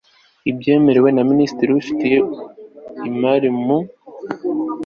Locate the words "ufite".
1.81-2.07